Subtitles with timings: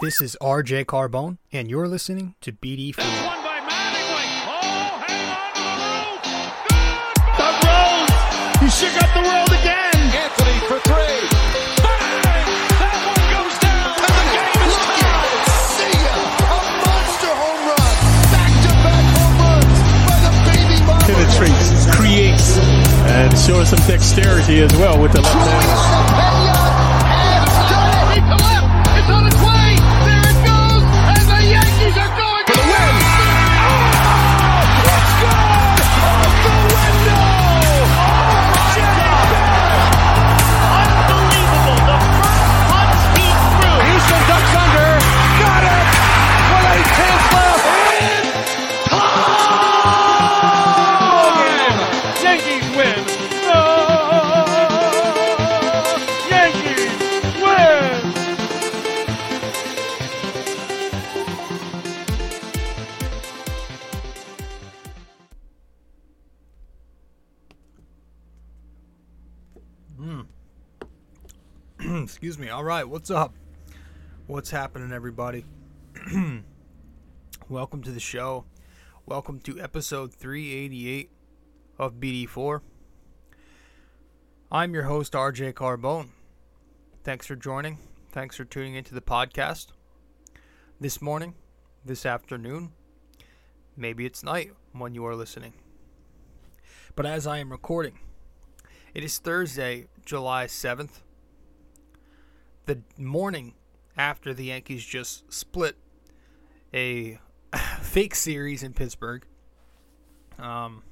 [0.00, 2.98] This is RJ Carbone, and you're listening to BD4.
[2.98, 4.26] One by Mattingly.
[4.42, 6.18] Oh, hang on to the roof.
[7.38, 8.10] The Rose!
[8.58, 9.94] He shook up the world again!
[10.18, 11.30] Anthony for three.
[11.78, 12.42] Bang!
[12.74, 13.94] That one goes down.
[13.94, 15.46] And the game is tied.
[15.78, 16.18] See ya!
[16.42, 17.94] A monster home run!
[18.34, 19.78] Back-to-back home runs
[20.10, 21.06] by the baby Bombers.
[21.06, 22.58] Penetrates, creates,
[23.14, 26.33] and shows some dexterity as well with the left hand.
[72.64, 73.34] All right, what's up?
[74.26, 75.44] What's happening, everybody?
[77.50, 78.46] Welcome to the show.
[79.04, 81.10] Welcome to episode 388
[81.78, 82.62] of BD4.
[84.50, 86.08] I'm your host, RJ Carbone.
[87.02, 87.80] Thanks for joining.
[88.12, 89.66] Thanks for tuning into the podcast.
[90.80, 91.34] This morning,
[91.84, 92.72] this afternoon,
[93.76, 95.52] maybe it's night when you are listening.
[96.96, 97.98] But as I am recording,
[98.94, 101.02] it is Thursday, July 7th,
[102.66, 103.54] the morning
[103.96, 105.76] after the Yankees just split
[106.72, 107.18] a
[107.80, 109.24] fake series in Pittsburgh.
[110.38, 110.82] Um,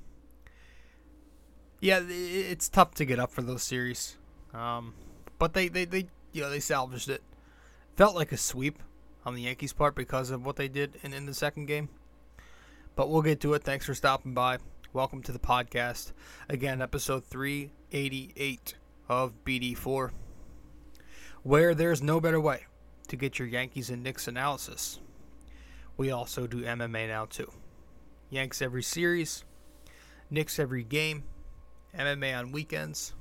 [1.80, 4.16] yeah, it's tough to get up for those series,
[4.54, 4.94] um,
[5.38, 7.22] but they, they, they you know they salvaged it.
[7.96, 8.82] Felt like a sweep
[9.26, 11.88] on the Yankees' part because of what they did in, in the second game.
[12.94, 13.64] But we'll get to it.
[13.64, 14.58] Thanks for stopping by.
[14.92, 16.12] Welcome to the podcast.
[16.48, 18.74] Again, episode 388
[19.08, 20.10] of BD4
[21.42, 22.66] where there's no better way
[23.08, 25.00] to get your Yankees and Knicks analysis.
[25.96, 27.50] We also do MMA now too.
[28.30, 29.44] Yanks every series,
[30.30, 31.24] Knicks every game,
[31.96, 33.12] MMA on weekends.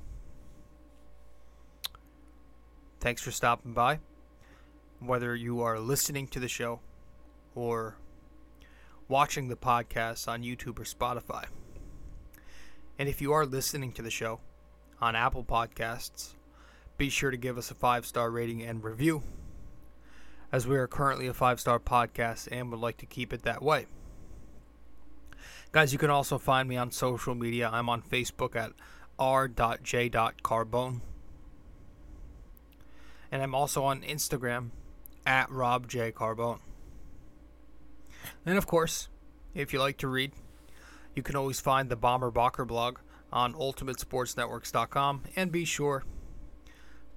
[3.00, 3.98] Thanks for stopping by.
[5.00, 6.80] Whether you are listening to the show
[7.54, 7.96] or
[9.08, 11.46] watching the podcast on YouTube or Spotify.
[12.98, 14.40] And if you are listening to the show
[15.00, 16.34] on Apple Podcasts,
[17.02, 19.24] be sure to give us a five star rating and review,
[20.52, 23.60] as we are currently a five star podcast and would like to keep it that
[23.60, 23.86] way.
[25.72, 27.68] Guys, you can also find me on social media.
[27.72, 28.70] I'm on Facebook at
[29.18, 31.00] r.j.carbone.
[33.32, 34.68] And I'm also on Instagram
[35.26, 36.60] at robjcarbone.
[38.46, 39.08] And of course,
[39.56, 40.30] if you like to read,
[41.16, 42.98] you can always find the Bomber Bocker blog
[43.32, 46.04] on ultimatesportsnetworks.com and be sure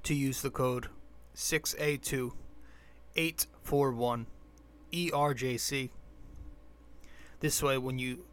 [0.06, 0.88] to use the code
[1.36, 4.26] 6A2841
[4.94, 5.90] ERJC.
[7.40, 8.26] This way, when you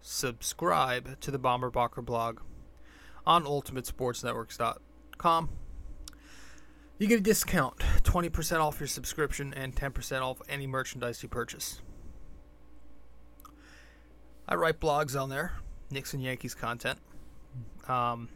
[0.00, 2.40] subscribe to the Bomber Bocker blog
[3.26, 5.50] on ultimatesportsnetworks.com,
[6.98, 11.82] you get a discount 20% off your subscription and 10% off any merchandise you purchase.
[14.48, 15.52] I write blogs on there,
[15.90, 16.98] Knicks and Yankees content.
[17.86, 18.30] Um,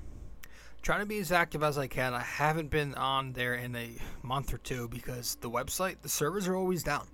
[0.83, 2.13] trying to be as active as I can.
[2.13, 6.49] I haven't been on there in a month or two because the website, the servers
[6.49, 7.07] are always down.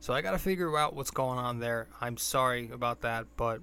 [0.00, 1.88] So I got to figure out what's going on there.
[2.00, 3.60] I'm sorry about that, but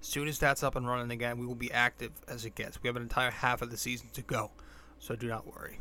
[0.00, 2.82] as soon as that's up and running again, we will be active as it gets.
[2.82, 4.50] We have an entire half of the season to go,
[4.98, 5.80] so do not worry.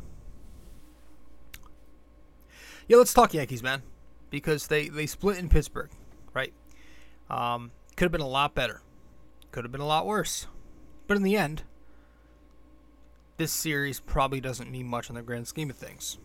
[2.88, 3.82] Yeah, let's talk Yankees, man,
[4.30, 5.90] because they they split in Pittsburgh,
[6.34, 6.54] right?
[7.30, 8.82] Um, could have been a lot better.
[9.52, 10.48] Could have been a lot worse.
[11.08, 11.64] But in the end,
[13.38, 16.18] this series probably doesn't mean much in the grand scheme of things.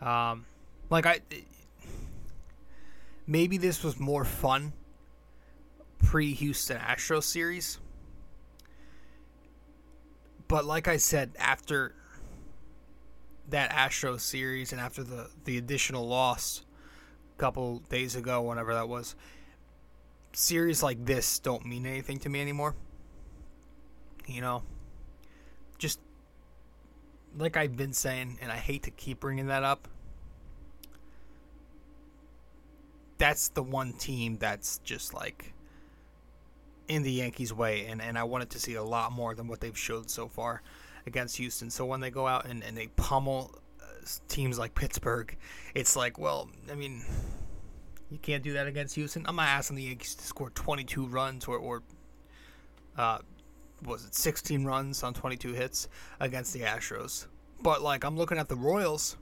[0.00, 0.44] Um,
[0.90, 1.20] like I,
[3.26, 4.72] maybe this was more fun
[5.98, 7.78] pre-Houston Astros series,
[10.48, 11.94] but like I said, after
[13.48, 16.62] that Astros series and after the the additional loss
[17.36, 19.14] a couple days ago, whenever that was,
[20.32, 22.74] series like this don't mean anything to me anymore.
[24.26, 24.62] You know,
[27.36, 29.88] like I've been saying, and I hate to keep bringing that up.
[33.18, 35.52] That's the one team that's just like
[36.88, 39.60] in the Yankees' way, and, and I wanted to see a lot more than what
[39.60, 40.62] they've showed so far
[41.06, 41.70] against Houston.
[41.70, 43.84] So when they go out and, and they pummel uh,
[44.28, 45.36] teams like Pittsburgh,
[45.74, 47.04] it's like, well, I mean,
[48.10, 49.24] you can't do that against Houston.
[49.26, 51.82] I'm not asking the Yankees to score 22 runs or, or
[52.96, 53.18] uh,
[53.84, 55.88] was it 16 runs on 22 hits
[56.20, 57.26] against the Astros.
[57.60, 59.16] But like, I'm looking at the Royals.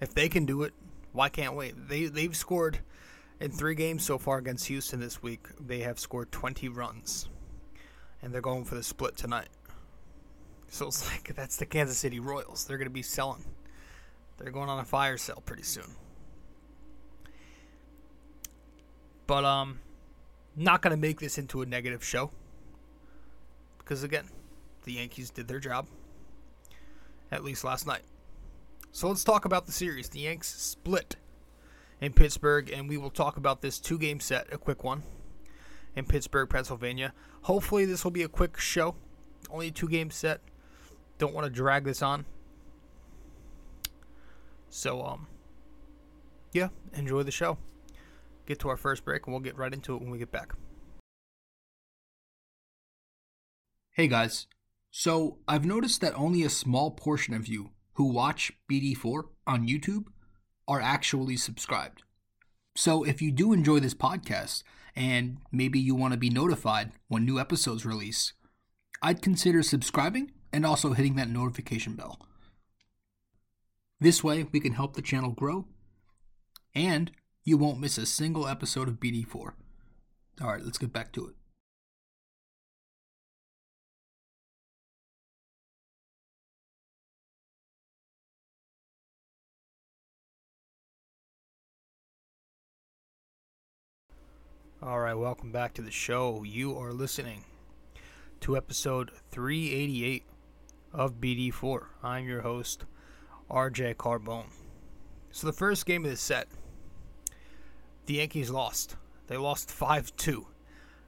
[0.00, 0.72] If they can do it,
[1.12, 1.72] why can't we?
[1.72, 2.78] They they've scored
[3.38, 5.46] in three games so far against Houston this week.
[5.58, 7.28] They have scored 20 runs,
[8.22, 9.48] and they're going for the split tonight.
[10.68, 12.64] So it's like that's the Kansas City Royals.
[12.64, 13.44] They're going to be selling.
[14.38, 15.96] They're going on a fire sale pretty soon.
[19.26, 19.80] But um
[20.56, 22.30] not going to make this into a negative show
[23.90, 24.28] because again,
[24.84, 25.88] the Yankees did their job
[27.32, 28.02] at least last night.
[28.92, 30.08] So let's talk about the series.
[30.08, 31.16] The Yanks split
[32.00, 35.02] in Pittsburgh and we will talk about this two-game set, a quick one
[35.96, 37.12] in Pittsburgh, Pennsylvania.
[37.42, 38.94] Hopefully this will be a quick show.
[39.50, 40.40] Only a two-game set.
[41.18, 42.26] Don't want to drag this on.
[44.68, 45.26] So um
[46.52, 47.58] yeah, enjoy the show.
[48.46, 50.52] Get to our first break and we'll get right into it when we get back.
[54.00, 54.46] Hey guys,
[54.90, 60.06] so I've noticed that only a small portion of you who watch BD4 on YouTube
[60.66, 62.02] are actually subscribed.
[62.74, 64.62] So if you do enjoy this podcast
[64.96, 68.32] and maybe you want to be notified when new episodes release,
[69.02, 72.22] I'd consider subscribing and also hitting that notification bell.
[74.00, 75.66] This way, we can help the channel grow
[76.74, 77.10] and
[77.44, 79.52] you won't miss a single episode of BD4.
[80.40, 81.34] All right, let's get back to it.
[94.82, 96.42] All right, welcome back to the show.
[96.42, 97.44] You are listening
[98.40, 100.24] to episode 388
[100.94, 101.84] of BD4.
[102.02, 102.86] I'm your host,
[103.50, 104.46] RJ Carbone.
[105.32, 106.48] So, the first game of the set,
[108.06, 108.96] the Yankees lost.
[109.26, 110.46] They lost 5 2.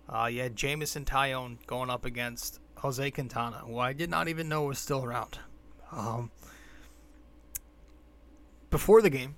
[0.06, 4.50] Uh, you had Jameson Taillon going up against Jose Quintana, who I did not even
[4.50, 5.38] know was still around.
[5.90, 6.30] Um,
[8.68, 9.36] before the game,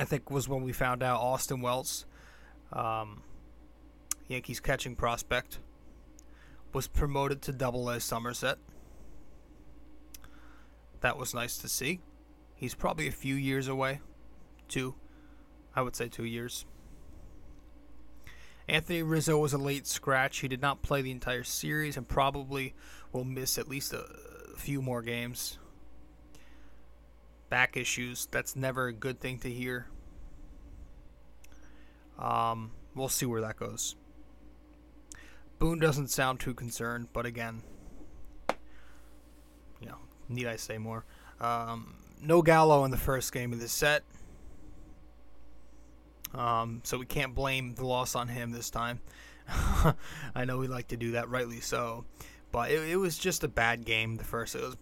[0.00, 2.06] I think was when we found out Austin Wells
[2.72, 3.22] um,
[4.28, 5.58] Yankees catching prospect,
[6.72, 8.58] was promoted to double A Somerset.
[11.00, 12.00] That was nice to see.
[12.54, 14.00] He's probably a few years away.
[14.68, 14.94] Two.
[15.74, 16.64] I would say two years.
[18.68, 20.38] Anthony Rizzo was a late scratch.
[20.38, 22.74] He did not play the entire series and probably
[23.12, 24.04] will miss at least a,
[24.54, 25.58] a few more games.
[27.50, 28.28] Back issues.
[28.30, 29.88] That's never a good thing to hear.
[32.22, 33.96] Um, we'll see where that goes.
[35.58, 37.62] Boone doesn't sound too concerned, but again,
[39.80, 39.98] you know,
[40.28, 41.04] need I say more?
[41.40, 44.04] Um, no Gallo in the first game of this set.
[46.32, 49.00] Um, so we can't blame the loss on him this time.
[50.34, 52.04] I know we like to do that, rightly so.
[52.52, 54.16] But it, it was just a bad game.
[54.16, 54.76] The first, it was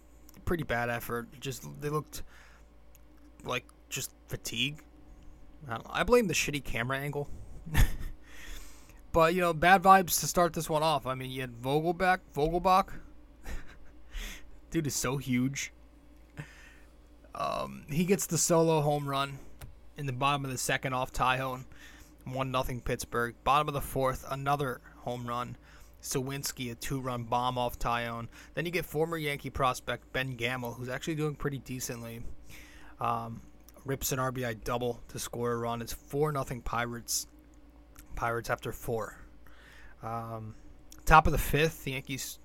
[0.45, 1.27] pretty bad effort.
[1.39, 2.23] Just they looked
[3.43, 4.83] like just fatigue.
[5.69, 7.29] I, I blame the shitty camera angle.
[9.11, 11.05] but you know, bad vibes to start this one off.
[11.05, 12.89] I mean, you had Vogelbach, Vogelbach.
[14.71, 15.73] Dude is so huge.
[17.33, 19.39] Um, he gets the solo home run
[19.97, 21.65] in the bottom of the second off Taillon.
[22.25, 23.35] One nothing Pittsburgh.
[23.43, 25.57] Bottom of the fourth, another home run.
[26.01, 28.27] Suwinski, a two-run bomb off Taillon.
[28.55, 32.21] Then you get former Yankee prospect Ben Gamel, who's actually doing pretty decently.
[32.99, 33.41] Um,
[33.85, 35.81] rips an RBI double to score a run.
[35.81, 37.27] It's four nothing Pirates.
[38.15, 39.17] Pirates after four.
[40.03, 40.55] Um,
[41.05, 42.39] top of the fifth, the Yankees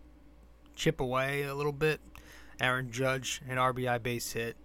[0.74, 2.00] chip away a little bit.
[2.60, 4.56] Aaron Judge, an RBI base hit.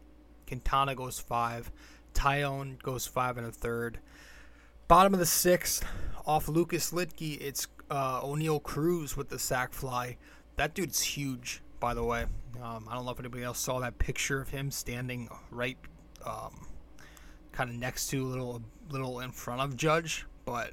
[0.48, 1.72] Quintana goes five.
[2.14, 4.00] Taillon goes five and a third.
[4.88, 5.86] Bottom of the sixth,
[6.26, 10.18] off Lucas Luetge, it's uh, Oneil Cruz with the sac fly.
[10.58, 12.26] That dude's huge, by the way.
[12.62, 15.78] Um, I don't know if anybody else saw that picture of him standing right,
[16.26, 16.68] um,
[17.52, 20.72] kind of next to, a little, little in front of Judge, but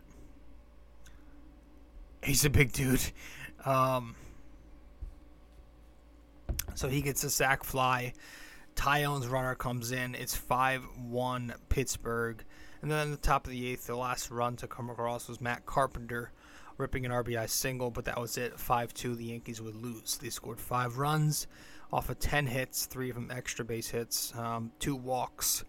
[2.22, 3.04] he's a big dude.
[3.64, 4.14] Um,
[6.74, 8.12] so he gets a sac fly.
[8.76, 10.14] Taillon's runner comes in.
[10.14, 12.44] It's 5 1 Pittsburgh.
[12.80, 15.40] And then at the top of the eighth, the last run to come across was
[15.40, 16.30] Matt Carpenter
[16.76, 18.58] ripping an RBI single, but that was it.
[18.58, 20.16] 5 2, the Yankees would lose.
[20.16, 21.48] They scored five runs
[21.92, 25.64] off of 10 hits, three of them extra base hits, um, two walks,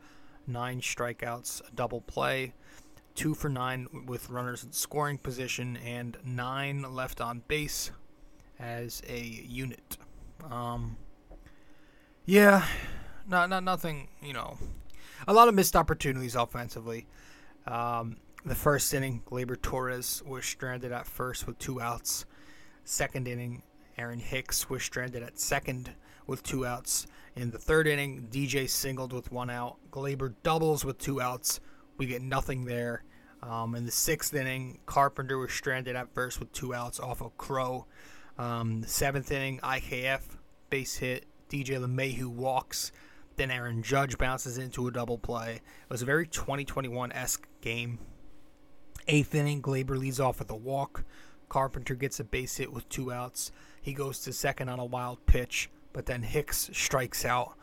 [0.46, 2.54] nine strikeouts, a double play,
[3.16, 7.92] two for nine with runners in scoring position, and nine left on base
[8.60, 9.98] as a unit.
[10.50, 10.98] Um,
[12.26, 12.66] yeah,
[13.28, 14.10] not not nothing.
[14.22, 14.58] You know,
[15.28, 17.08] a lot of missed opportunities offensively.
[17.66, 22.26] Um, the first inning, Gleyber Torres was stranded at first with two outs.
[22.86, 23.64] Second inning,
[23.98, 25.92] Aaron Hicks was stranded at second
[26.30, 27.08] with two outs.
[27.36, 29.78] In the third inning, DJ singled with one out.
[29.92, 31.60] Gleyber doubles with two outs.
[31.98, 33.04] We get nothing there.
[33.42, 37.38] Um, in the sixth inning, Carpenter was stranded at first with two outs off of
[37.38, 37.86] Crowe.
[38.38, 40.22] Um, the seventh inning, IKF
[40.70, 41.26] base hit.
[41.50, 42.92] DJ LeMahieu walks.
[43.38, 45.56] Then Aaron Judge bounces into a double play.
[45.56, 48.00] It was a very 2021 esque game.
[49.08, 51.04] Eighth inning, Gleyber leads off with a walk.
[51.48, 53.52] Carpenter gets a base hit with two outs.
[53.82, 57.54] He goes to second on a wild pitch, but then Hicks strikes out.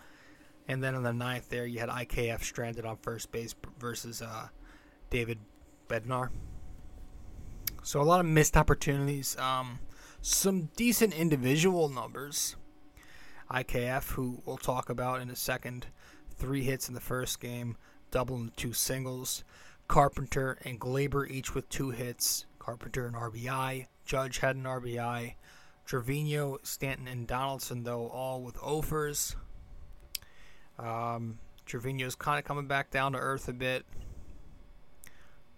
[0.68, 4.48] And then in the ninth, there you had IKF stranded on first base versus uh,
[5.10, 5.38] David
[5.88, 6.30] Bednar.
[7.82, 9.38] So a lot of missed opportunities.
[9.38, 9.78] Um,
[10.20, 12.56] some decent individual numbers.
[13.48, 15.86] IKF, who we'll talk about in a second,
[16.36, 17.76] three hits in the first game,
[18.10, 19.44] double and two singles.
[19.86, 22.46] Carpenter and Gleyber each with two hits.
[22.58, 23.86] Carpenter an RBI.
[24.04, 25.34] Judge had an RBI.
[25.86, 29.36] Trevino, Stanton, and Donaldson, though, all with offers.
[30.78, 33.86] Um, Trevino's kind of coming back down to earth a bit.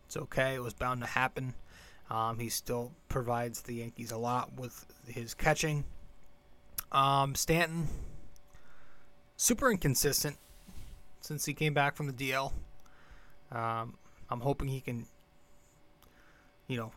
[0.07, 0.55] It's okay.
[0.55, 1.55] It was bound to happen.
[2.11, 5.85] Um, he still provides the Yankees a lot with his catching.
[6.93, 7.89] Um, Stanton,
[9.37, 10.37] super inconsistent
[11.21, 12.53] since he came back from the DL.
[13.51, 13.95] Um,
[14.31, 15.07] I'm hoping he can,
[16.67, 16.93] you know,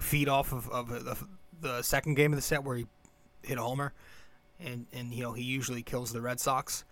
[0.00, 1.16] feed off of, of the,
[1.60, 2.86] the second game of the set where he
[3.42, 3.92] hit a homer,
[4.60, 6.84] and and you know he usually kills the Red Sox.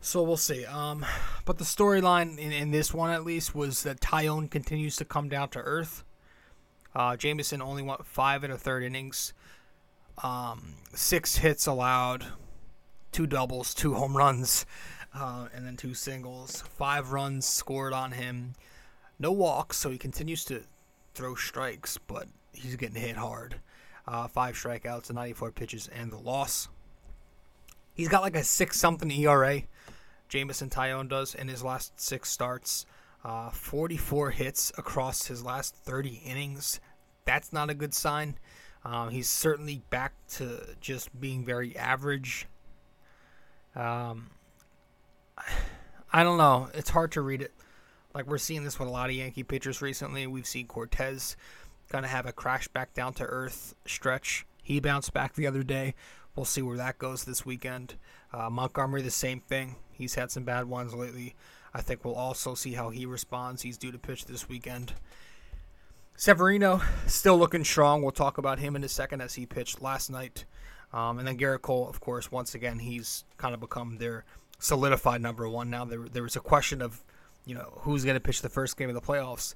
[0.00, 0.64] So we'll see.
[0.66, 1.04] Um,
[1.44, 5.28] but the storyline in, in this one at least was that Taillon continues to come
[5.28, 6.04] down to earth.
[6.94, 9.34] Uh, Jameson only went five and a third innings,
[10.22, 12.24] um, six hits allowed,
[13.12, 14.64] two doubles, two home runs,
[15.14, 16.62] uh, and then two singles.
[16.62, 18.54] Five runs scored on him.
[19.18, 20.62] No walks, so he continues to
[21.14, 23.56] throw strikes, but he's getting hit hard.
[24.06, 26.68] Uh, five strikeouts, and 94 pitches, and the loss.
[27.94, 29.62] He's got like a six something ERA.
[30.28, 32.86] Jameson Taillon does in his last six starts.
[33.24, 36.80] Uh, 44 hits across his last 30 innings.
[37.24, 38.38] That's not a good sign.
[38.84, 42.46] Um, he's certainly back to just being very average.
[43.74, 44.30] Um,
[46.12, 46.68] I don't know.
[46.72, 47.52] It's hard to read it.
[48.14, 50.26] Like we're seeing this with a lot of Yankee pitchers recently.
[50.26, 51.36] We've seen Cortes
[51.92, 54.46] of have a crash back down to earth stretch.
[54.62, 55.94] He bounced back the other day.
[56.34, 57.94] We'll see where that goes this weekend.
[58.32, 59.76] Uh, Montgomery, the same thing.
[59.92, 61.34] He's had some bad ones lately.
[61.72, 63.62] I think we'll also see how he responds.
[63.62, 64.92] He's due to pitch this weekend.
[66.16, 68.02] Severino still looking strong.
[68.02, 70.46] We'll talk about him in a second as he pitched last night.
[70.92, 74.24] Um, and then Gerrit Cole, of course, once again, he's kind of become their
[74.58, 75.84] solidified number one now.
[75.84, 77.04] There, there was a question of,
[77.44, 79.54] you know, who's going to pitch the first game of the playoffs.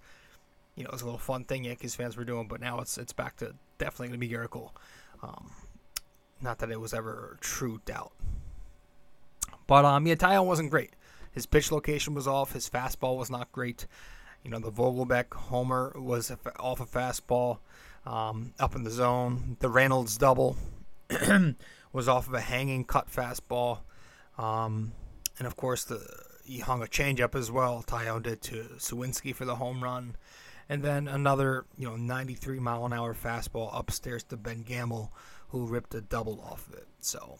[0.80, 2.96] You know, it was a little fun thing Yankees fans were doing, but now it's
[2.96, 4.74] it's back to definitely going to be Cole.
[5.22, 5.50] Um,
[6.40, 8.12] not that it was ever true doubt.
[9.66, 10.94] But um, yeah, Taillon wasn't great.
[11.32, 12.54] His pitch location was off.
[12.54, 13.86] His fastball was not great.
[14.42, 17.58] You know, the Vogelbach homer was off a fastball
[18.06, 19.58] um, up in the zone.
[19.60, 20.56] The Reynolds double
[21.92, 23.80] was off of a hanging cut fastball.
[24.38, 24.92] Um,
[25.36, 26.00] and of course, the
[26.42, 27.84] he hung a changeup as well.
[27.86, 30.16] Taillon did to Suwinski for the home run.
[30.70, 35.12] And then another, you know, 93 mile an hour fastball upstairs to Ben Gamel,
[35.48, 36.86] who ripped a double off of it.
[37.00, 37.38] So,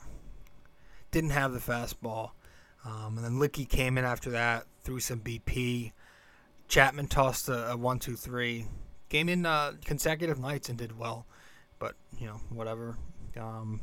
[1.13, 2.33] didn't have the fastball.
[2.85, 5.93] Um, and then Licky came in after that, threw some BP.
[6.67, 8.67] Chapman tossed a, a one, two, three.
[9.09, 11.25] Came in uh, consecutive nights and did well,
[11.79, 12.97] but you know whatever.
[13.39, 13.81] Um,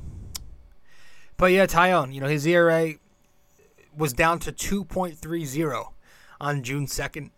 [1.37, 2.95] but yeah, Taillon, you know his ERA
[3.95, 5.87] was down to 2.30
[6.41, 7.29] on June 2nd.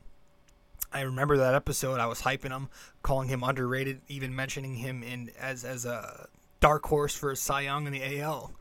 [0.91, 1.99] I remember that episode.
[1.99, 2.69] I was hyping him,
[3.03, 6.27] calling him underrated, even mentioning him in as as a
[6.59, 8.51] dark horse for Cy Young in the AL.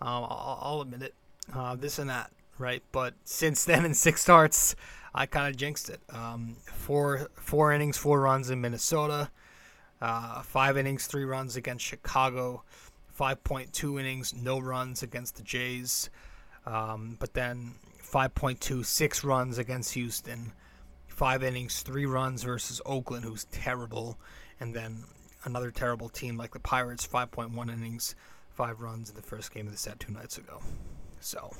[0.00, 1.14] Um, I'll, I'll, admit it.
[1.54, 2.82] Uh, this and that, right?
[2.92, 4.74] But since then, in six starts,
[5.14, 6.00] I kind of jinxed it.
[6.10, 9.30] Um, four four innings, four runs in Minnesota.
[10.00, 12.62] Uh, five innings, three runs against Chicago.
[13.18, 16.10] 5.2 innings, no runs against the Jays.
[16.66, 20.52] Um, but then 5.2, six runs against Houston.
[21.16, 24.18] Five innings, three runs versus Oakland, who's terrible.
[24.60, 25.02] And then
[25.44, 28.14] another terrible team like the Pirates, 5.1 innings,
[28.50, 30.60] five runs in the first game of the set two nights ago.
[31.20, 31.54] So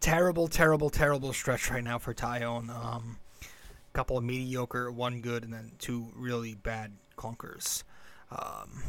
[0.00, 2.68] terrible, terrible, terrible stretch right now for Taillon.
[2.68, 7.84] Um, a couple of mediocre, one good, and then two really bad clunkers.
[8.32, 8.82] Um,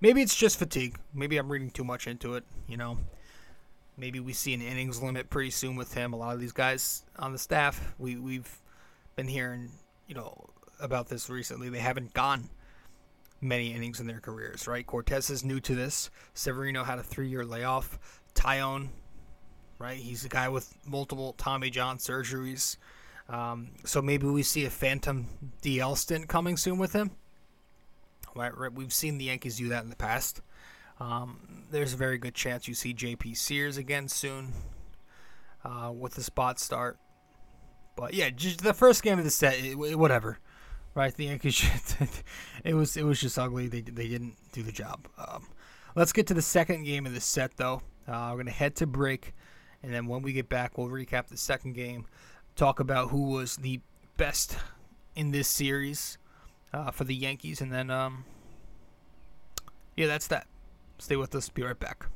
[0.00, 0.96] maybe it's just fatigue.
[1.14, 2.42] Maybe I'm reading too much into it.
[2.66, 2.98] You know,
[3.98, 6.12] maybe we see an innings limit pretty soon with him.
[6.12, 8.60] A lot of these guys on the staff, we we've
[9.16, 9.70] been hearing,
[10.06, 10.48] you know,
[10.80, 11.68] about this recently.
[11.68, 12.48] They haven't gone
[13.40, 14.86] many innings in their careers, right?
[14.86, 16.10] Cortes is new to this.
[16.34, 17.98] Severino had a three-year layoff.
[18.34, 18.88] Taillon,
[19.78, 19.96] right?
[19.96, 22.76] He's a guy with multiple Tommy John surgeries.
[23.28, 25.26] Um, so maybe we see a phantom
[25.62, 27.10] DL stint coming soon with him.
[28.34, 30.40] Right, right, we've seen the Yankees do that in the past.
[31.00, 34.52] Um, there's a very good chance you see JP Sears again soon
[35.64, 36.98] uh, with the spot start.
[37.96, 40.38] But yeah, just the first game of the set, it, whatever.
[40.94, 41.64] Right, the Yankees,
[42.64, 43.68] it was it was just ugly.
[43.68, 45.06] They they didn't do the job.
[45.16, 45.46] Um,
[45.94, 47.82] let's get to the second game of the set though.
[48.08, 49.34] Uh, we're gonna head to break,
[49.82, 52.06] and then when we get back, we'll recap the second game,
[52.56, 53.80] talk about who was the
[54.16, 54.56] best
[55.14, 56.18] in this series
[56.72, 58.24] uh, for the Yankees, and then um,
[59.96, 60.46] yeah, that's that.
[60.98, 61.48] Stay with us.
[61.48, 62.06] Be right back.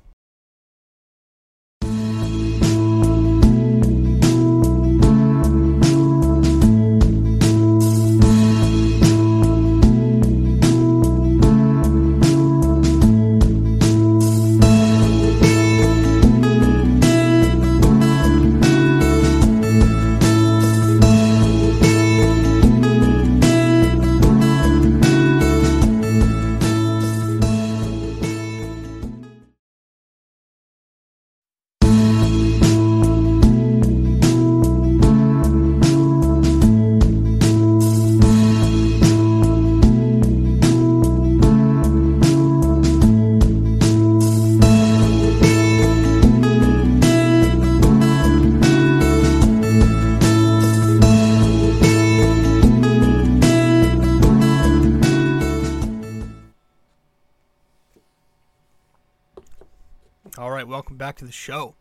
[60.42, 61.76] All right, welcome back to the show.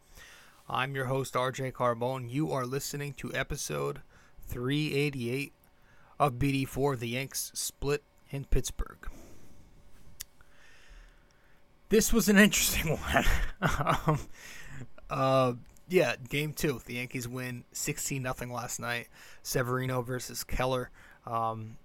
[0.69, 2.29] I'm your host, RJ Carbone.
[2.29, 4.01] You are listening to episode
[4.49, 5.51] 388
[6.19, 6.99] of BD4.
[6.99, 9.09] The Yanks split in Pittsburgh.
[11.89, 13.25] This was an interesting one.
[14.05, 14.19] um,
[15.09, 15.53] uh,
[15.89, 16.81] yeah, game two.
[16.85, 19.07] The Yankees win 16 0 last night.
[19.41, 20.91] Severino versus Keller.
[21.25, 21.77] Um,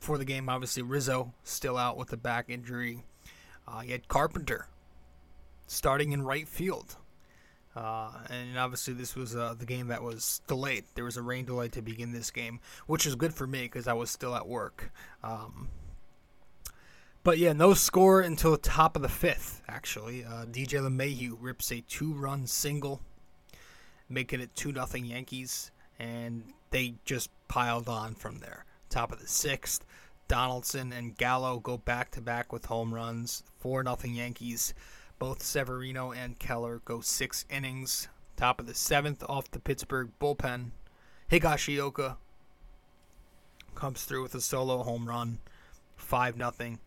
[0.00, 3.04] for the game, obviously, Rizzo still out with a back injury.
[3.68, 4.66] Uh, you had Carpenter
[5.66, 6.96] starting in right field.
[7.74, 10.84] Uh, and obviously, this was uh, the game that was delayed.
[10.94, 13.86] There was a rain delay to begin this game, which is good for me because
[13.86, 14.90] I was still at work.
[15.22, 15.68] Um,
[17.22, 20.24] but yeah, no score until the top of the fifth, actually.
[20.24, 23.02] Uh, DJ LeMahieu rips a two run single,
[24.08, 28.64] making it 2 0 Yankees, and they just piled on from there.
[28.88, 29.84] Top of the sixth,
[30.28, 34.72] Donaldson and Gallo go back to back with home runs, 4 0 Yankees.
[35.18, 38.08] Both Severino and Keller go six innings.
[38.36, 40.72] Top of the seventh off the Pittsburgh bullpen.
[41.30, 42.16] Higashioka
[43.74, 45.38] comes through with a solo home run,
[45.96, 46.52] 5 0.
[46.58, 46.78] And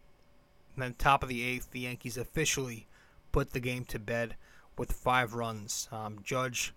[0.78, 2.88] then top of the eighth, the Yankees officially
[3.32, 4.36] put the game to bed
[4.78, 5.88] with five runs.
[5.92, 6.74] Um, Judge,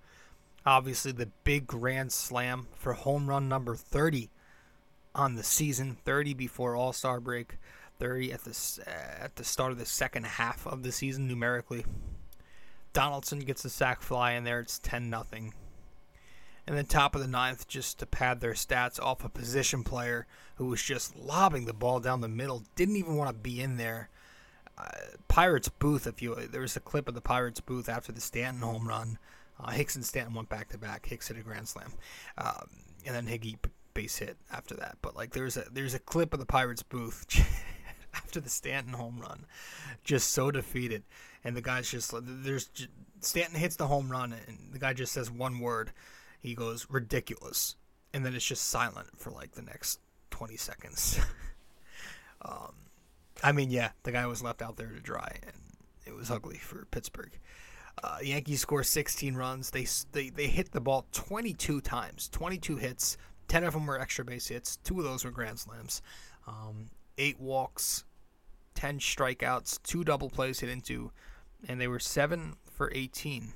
[0.67, 4.31] obviously, the big grand slam for home run number 30
[5.15, 7.59] on the season, 30 before All Star break.
[8.03, 8.85] 30 at the
[9.21, 11.85] at the start of the second half of the season numerically.
[12.93, 14.59] Donaldson gets a sac fly in there.
[14.59, 15.55] It's 10 nothing.
[16.67, 20.27] And then top of the ninth, just to pad their stats off a position player
[20.57, 23.77] who was just lobbing the ball down the middle, didn't even want to be in
[23.77, 24.09] there.
[24.77, 24.89] Uh,
[25.29, 28.63] Pirates booth, if you there was a clip of the Pirates booth after the Stanton
[28.63, 29.17] home run.
[29.61, 31.07] Uh, Hicks and Stanton went back to back.
[31.07, 31.93] Hicks hit a grand slam,
[32.37, 32.69] um,
[33.07, 33.59] and then Higgy
[33.95, 34.99] base hit after that.
[35.03, 37.27] But like there's a there's a clip of the Pirates booth
[38.15, 39.47] after the Stanton home run,
[40.05, 41.03] just so defeated.
[41.45, 42.71] And the guy's just there's
[43.21, 45.93] Stanton hits the home run, and the guy just says one word.
[46.41, 47.77] He goes ridiculous,
[48.13, 51.21] and then it's just silent for like the next 20 seconds.
[52.43, 52.75] um,
[53.43, 55.57] I mean, yeah, the guy was left out there to dry, and
[56.07, 57.39] it was ugly for Pittsburgh.
[58.03, 59.71] Uh, Yankees score 16 runs.
[59.71, 63.17] They, they they hit the ball 22 times, 22 hits.
[63.49, 64.77] 10 of them were extra base hits.
[64.79, 66.01] Two of those were grand slams.
[66.47, 68.05] Um, eight walks,
[68.75, 71.11] 10 strikeouts, two double plays hit into,
[71.69, 73.53] and they were 7 for 18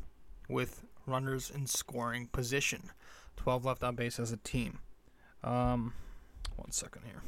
[0.48, 2.90] with runners in scoring position.
[3.36, 4.80] 12 left on base as a team.
[5.44, 5.94] Um,
[6.56, 7.22] one second here.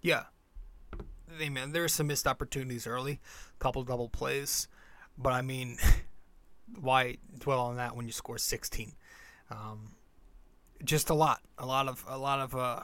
[0.00, 0.24] Yeah.
[1.36, 3.20] Hey, man, there were some missed opportunities early,
[3.56, 4.68] A couple double plays,
[5.16, 5.78] but I mean,
[6.80, 8.92] why dwell on that when you score 16?
[9.50, 9.92] Um,
[10.84, 12.82] just a lot, a lot of a lot of uh,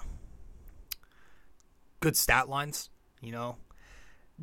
[2.00, 2.90] good stat lines.
[3.20, 3.56] You know,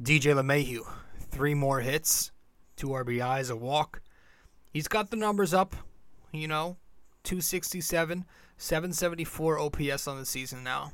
[0.01, 0.81] DJ LeMahieu,
[1.29, 2.31] three more hits,
[2.75, 4.01] two RBIs, a walk.
[4.71, 5.75] He's got the numbers up.
[6.31, 6.77] You know,
[7.23, 8.25] 267,
[8.57, 10.93] 774 OPS on the season now.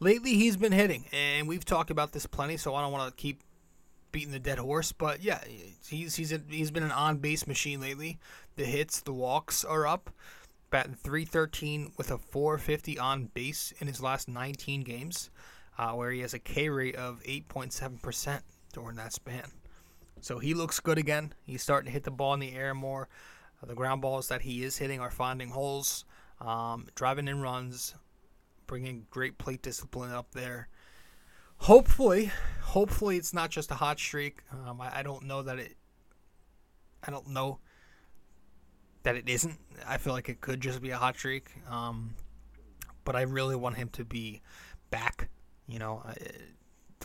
[0.00, 3.22] Lately, he's been hitting, and we've talked about this plenty, so I don't want to
[3.22, 3.42] keep
[4.10, 4.90] beating the dead horse.
[4.92, 5.40] But yeah,
[5.88, 8.18] he's he's a, he's been an on base machine lately.
[8.56, 10.10] The hits, the walks are up.
[10.72, 15.28] Batting 313 with a 450 on base in his last 19 games,
[15.76, 18.40] uh, where he has a K rate of 8.7%
[18.72, 19.52] during that span.
[20.22, 21.34] So he looks good again.
[21.44, 23.10] He's starting to hit the ball in the air more.
[23.62, 26.06] Uh, the ground balls that he is hitting are finding holes,
[26.40, 27.94] um, driving in runs,
[28.66, 30.68] bringing great plate discipline up there.
[31.58, 32.32] Hopefully,
[32.62, 34.42] hopefully it's not just a hot streak.
[34.50, 35.76] Um, I, I don't know that it.
[37.06, 37.58] I don't know
[39.02, 39.58] that it isn't.
[39.86, 41.50] I feel like it could just be a hot streak.
[41.68, 42.14] Um,
[43.04, 44.42] but I really want him to be
[44.90, 45.28] back.
[45.66, 46.14] You know, I,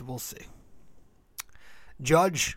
[0.04, 0.46] we'll see.
[2.00, 2.56] Judge,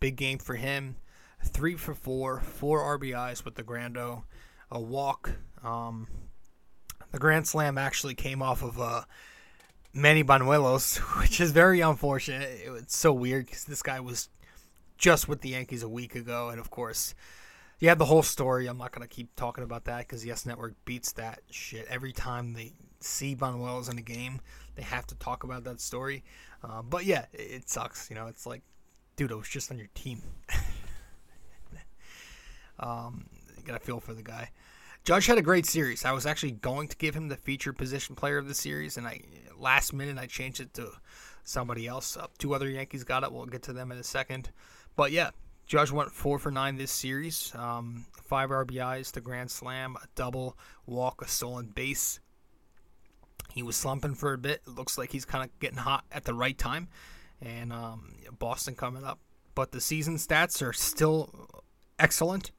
[0.00, 0.96] big game for him.
[1.42, 4.24] Three for four, four RBIs with the Grando,
[4.70, 5.32] a walk.
[5.62, 6.08] Um,
[7.12, 9.02] the Grand Slam actually came off of uh,
[9.92, 12.48] Manny Banuelos, which is very unfortunate.
[12.64, 14.28] It's so weird because this guy was
[14.96, 17.14] just with the Yankees a week ago, and of course,
[17.82, 18.66] had the whole story.
[18.66, 22.52] I'm not gonna keep talking about that because Yes Network beats that shit every time
[22.54, 24.40] they see Banuelos in a game.
[24.74, 26.24] They have to talk about that story.
[26.62, 28.08] Uh, but yeah, it, it sucks.
[28.10, 28.62] You know, it's like,
[29.16, 30.22] dude, I was just on your team.
[32.78, 34.50] um, you gotta feel for the guy.
[35.04, 36.06] Judge had a great series.
[36.06, 39.06] I was actually going to give him the featured position player of the series, and
[39.06, 39.20] I
[39.58, 40.92] last minute I changed it to
[41.44, 42.16] somebody else.
[42.16, 43.30] Uh, two other Yankees got it.
[43.30, 44.50] We'll get to them in a second.
[44.96, 45.30] But yeah,
[45.66, 47.52] Judge went four for nine this series.
[47.54, 52.20] Um, five RBIs, the grand slam, a double, walk, a stolen base.
[53.52, 54.62] He was slumping for a bit.
[54.66, 56.88] It looks like he's kind of getting hot at the right time,
[57.40, 59.20] and um, Boston coming up.
[59.54, 61.48] But the season stats are still
[61.98, 62.50] excellent.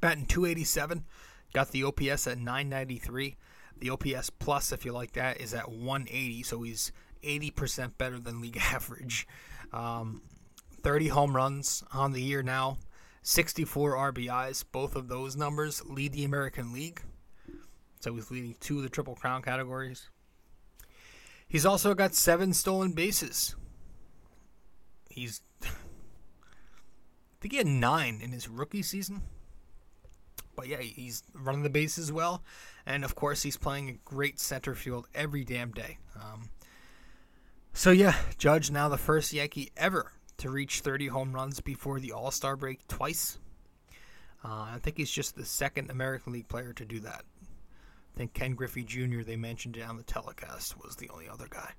[0.00, 1.04] Batting 287,
[1.52, 3.36] got the OPS at 993.
[3.78, 8.40] The OPS plus, if you like that, is at 180, so he's 80% better than
[8.40, 9.26] league average.
[9.72, 10.22] Um,
[10.84, 12.76] 30 home runs on the year now,
[13.22, 14.64] 64 RBIs.
[14.70, 17.00] Both of those numbers lead the American League.
[18.00, 20.10] So he's leading two of the Triple Crown categories.
[21.48, 23.56] He's also got seven stolen bases.
[25.08, 25.68] He's, I
[27.40, 29.22] think he had nine in his rookie season.
[30.54, 32.44] But yeah, he's running the bases well.
[32.84, 35.96] And of course, he's playing a great center field every damn day.
[36.14, 36.50] Um,
[37.72, 42.12] so yeah, Judge now the first Yankee ever to reach 30 home runs before the
[42.12, 43.38] All Star break twice.
[44.44, 47.24] Uh, I think he's just the second American League player to do that.
[47.42, 49.22] I think Ken Griffey Jr.
[49.22, 51.72] they mentioned it on the telecast was the only other guy.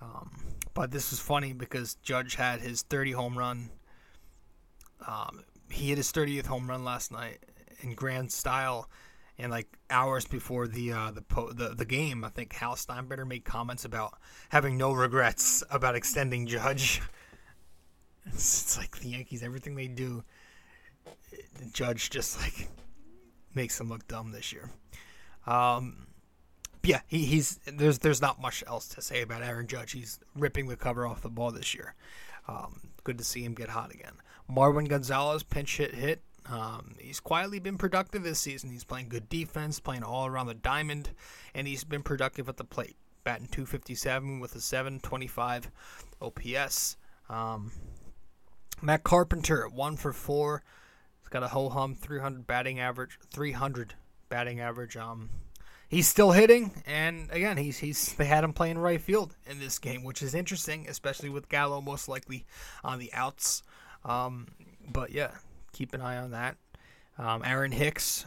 [0.00, 0.30] Um,
[0.74, 3.70] but this was funny because Judge had his 30 home run.
[5.06, 7.38] Um, he hit his 30th home run last night
[7.82, 8.88] in grand style,
[9.38, 13.26] and like hours before the uh, the, po- the the game, I think Hal Steinbrenner
[13.26, 14.18] made comments about
[14.50, 17.00] having no regrets about extending Judge.
[18.26, 20.22] It's, it's like the Yankees, everything they do,
[21.58, 22.68] the Judge just like
[23.54, 24.70] makes them look dumb this year.
[25.46, 26.06] Um,
[26.82, 29.92] yeah, he, he's there's there's not much else to say about Aaron Judge.
[29.92, 31.94] He's ripping the cover off the ball this year.
[32.48, 34.14] Um, good to see him get hot again.
[34.50, 36.22] Marwin Gonzalez pinch hit hit.
[36.46, 38.70] Um, he's quietly been productive this season.
[38.70, 41.10] He's playing good defense, playing all around the diamond,
[41.54, 42.96] and he's been productive at the plate.
[43.22, 45.70] Batting 257 with a 725
[46.22, 46.96] OPS.
[47.28, 47.70] Um,
[48.82, 50.62] Matt Carpenter, one for four.
[51.20, 53.18] He's got a ho hum 300 batting average.
[53.32, 53.94] 300
[54.28, 54.96] batting average.
[54.96, 55.30] Um,
[55.88, 59.78] he's still hitting, and again, he's he's they had him playing right field in this
[59.78, 62.46] game, which is interesting, especially with Gallo most likely
[62.82, 63.62] on the outs.
[64.04, 64.48] Um,
[64.90, 65.32] but yeah,
[65.72, 66.56] keep an eye on that.
[67.18, 68.24] Um, Aaron Hicks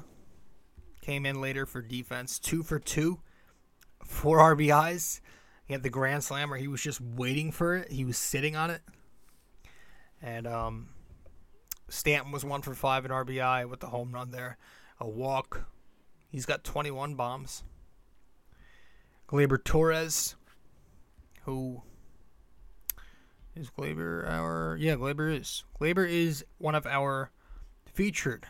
[1.01, 3.19] came in later for defense, two for two,
[4.05, 5.19] four RBIs.
[5.65, 7.91] He had the grand slam where he was just waiting for it.
[7.91, 8.81] He was sitting on it.
[10.23, 10.87] And um,
[11.89, 14.57] Stanton was one for five in RBI with the home run there,
[14.99, 15.67] a walk.
[16.29, 17.63] He's got 21 bombs.
[19.27, 20.35] Gleyber Torres,
[21.43, 21.81] who
[23.55, 27.31] is Gleyber our yeah Gleyber is Gleyber is one of our
[27.85, 28.45] featured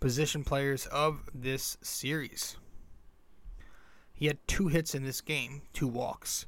[0.00, 2.56] position players of this series.
[4.12, 6.46] He had two hits in this game, two walks.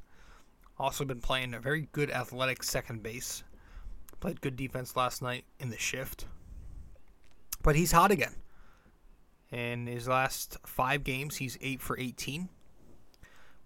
[0.77, 3.43] Also been playing a very good athletic second base.
[4.25, 6.25] Played good defense last night in the shift.
[7.61, 8.33] But he's hot again.
[9.51, 12.49] In his last five games, he's 8 for 18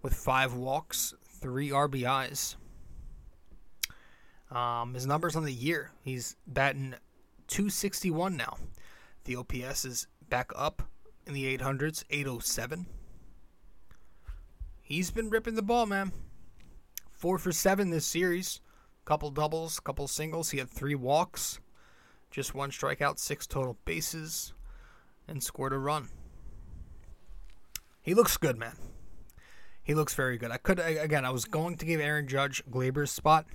[0.02, 2.56] with five walks, three RBIs.
[4.50, 6.94] Um, his numbers on the year, he's batting
[7.48, 8.58] 261 now.
[9.24, 10.82] The OPS is back up
[11.26, 12.84] in the 800s, 807.
[14.82, 16.12] He's been ripping the ball, man.
[17.12, 18.60] Four for seven this series.
[19.04, 20.50] Couple doubles, couple singles.
[20.50, 21.58] He had three walks,
[22.30, 24.52] just one strikeout, six total bases,
[25.26, 26.10] and scored a run.
[28.02, 28.76] He looks good, man.
[29.82, 30.50] He looks very good.
[30.50, 31.24] I could again.
[31.24, 33.46] I was going to give Aaron Judge Gleyber's spot,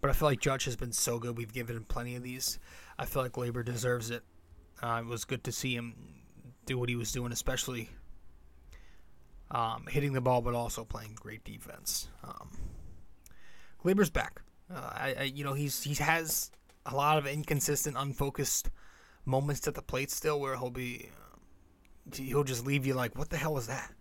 [0.00, 1.36] but I feel like Judge has been so good.
[1.36, 2.58] We've given him plenty of these.
[2.98, 4.22] I feel like Gleyber deserves it.
[4.82, 5.94] Uh, it was good to see him
[6.66, 7.88] do what he was doing, especially
[9.50, 12.08] um, hitting the ball, but also playing great defense.
[12.22, 12.50] Um,
[13.82, 14.42] Gleyber's back.
[14.72, 16.50] Uh, I, I, you know, he's he has
[16.86, 18.70] a lot of inconsistent, unfocused
[19.24, 21.10] moments at the plate still, where he'll be
[22.14, 23.92] he'll just leave you like, what the hell was that?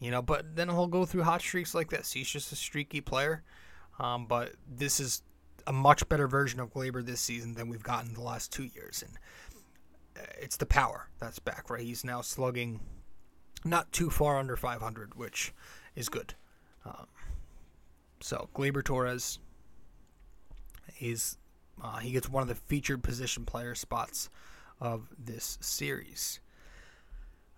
[0.00, 2.12] You know, but then he'll go through hot streaks like this.
[2.12, 3.42] He's just a streaky player.
[3.98, 5.22] Um, but this is
[5.66, 9.04] a much better version of Gleyber this season than we've gotten the last two years,
[9.06, 9.18] and
[10.16, 11.68] uh, it's the power that's back.
[11.68, 12.80] Right, he's now slugging
[13.64, 15.52] not too far under 500, which
[15.96, 16.34] is good.
[16.84, 17.06] Um,
[18.20, 19.40] so Gleyber Torres,
[20.94, 21.36] he's
[21.82, 24.28] uh, he gets one of the featured position player spots
[24.80, 26.40] of this series.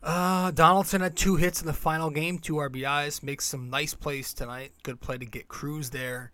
[0.02, 4.32] Uh, Donaldson had two hits in the final game, two RBIs, makes some nice plays
[4.32, 4.72] tonight.
[4.82, 6.32] Good play to get Cruz there.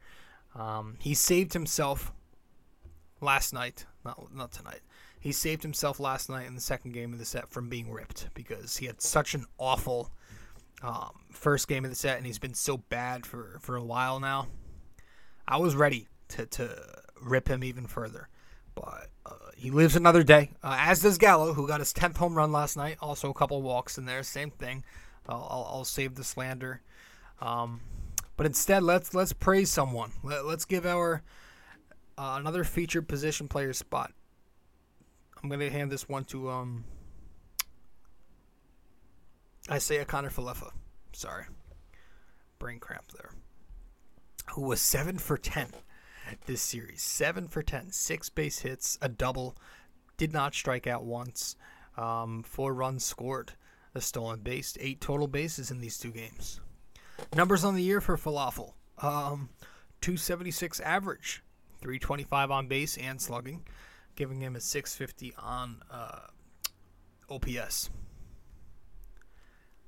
[0.54, 2.12] Um, he saved himself
[3.20, 4.80] last night, not not tonight.
[5.18, 8.28] He saved himself last night in the second game of the set from being ripped
[8.34, 10.12] because he had such an awful
[10.82, 14.20] um, first game of the set, and he's been so bad for for a while
[14.20, 14.46] now.
[15.48, 18.28] I was ready to to rip him even further,
[18.74, 22.34] but uh, he lives another day, uh, as does Gallo, who got his 10th home
[22.34, 22.98] run last night.
[23.00, 24.22] Also, a couple walks in there.
[24.22, 24.84] Same thing.
[25.28, 26.82] I'll, I'll, I'll save the slander.
[27.40, 27.80] Um,
[28.36, 30.12] but instead, let's let's praise someone.
[30.22, 31.22] Let, us give our
[32.18, 34.12] uh, another featured position player spot.
[35.42, 36.84] I'm gonna hand this one to um.
[39.74, 40.70] Isiah Kiner-Falefa.
[41.12, 41.44] Sorry,
[42.58, 43.30] brain cramp there.
[44.52, 45.68] Who was seven for ten
[46.46, 47.02] this series.
[47.02, 49.56] Seven for 10, six base hits, a double,
[50.16, 51.56] did not strike out once,
[51.96, 53.52] um, four runs scored,
[53.94, 56.60] a stolen base, eight total bases in these two games.
[57.34, 59.50] Numbers on the year for Falafel um,
[60.00, 61.42] 276 average,
[61.80, 63.66] 325 on base and slugging,
[64.14, 66.20] giving him a 650 on uh,
[67.30, 67.90] OPS.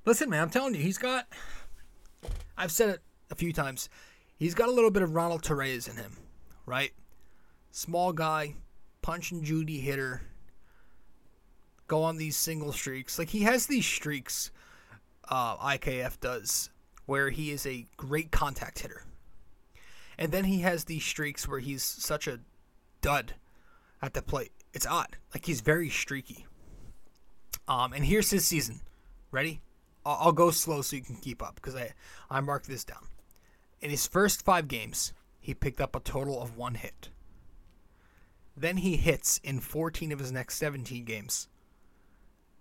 [0.05, 1.27] Listen, man, I'm telling you, he's got.
[2.57, 3.89] I've said it a few times.
[4.37, 6.13] He's got a little bit of Ronald Torreyes in him
[6.69, 6.93] right?
[7.71, 8.53] Small guy,
[9.01, 10.21] punch and Judy hitter,
[11.87, 13.17] go on these single streaks.
[13.17, 14.51] Like he has these streaks,
[15.27, 16.69] uh, IKF does,
[17.07, 19.03] where he is a great contact hitter.
[20.17, 22.39] And then he has these streaks where he's such a
[23.01, 23.33] dud
[24.01, 24.51] at the plate.
[24.71, 25.17] It's odd.
[25.33, 26.45] Like he's very streaky.
[27.67, 28.81] Um, and here's his season.
[29.31, 29.61] Ready?
[30.05, 31.93] I'll, I'll go slow so you can keep up because I
[32.29, 33.07] I marked this down.
[33.81, 37.09] In his first five games, he picked up a total of one hit.
[38.55, 41.47] Then he hits in 14 of his next 17 games.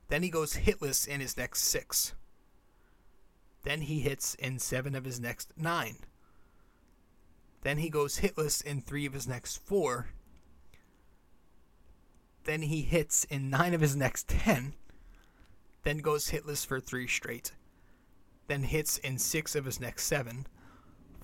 [0.08, 2.14] Then he goes hitless in his next six.
[3.64, 5.96] Then he hits in seven of his next nine.
[7.62, 10.08] Then he goes hitless in three of his next four.
[12.44, 14.74] Then he hits in nine of his next ten.
[15.82, 17.52] Then goes hitless for three straight.
[18.46, 20.46] Then hits in six of his next seven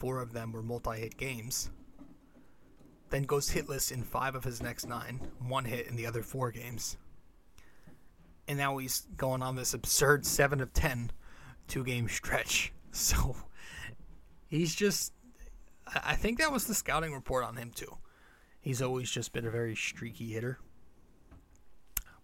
[0.05, 1.71] four of them were multi hit games.
[3.09, 6.51] Then goes hitless in five of his next nine, one hit in the other four
[6.51, 6.99] games.
[8.47, 11.11] And now he's going on this absurd 7 of ten
[11.69, 12.71] two game stretch.
[12.93, 13.35] So
[14.47, 15.13] he's just.
[16.05, 17.97] I think that was the scouting report on him, too.
[18.61, 20.61] He's always just been a very streaky hitter.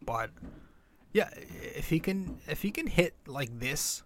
[0.00, 0.30] But
[1.12, 4.04] yeah, if he can if he can hit like this,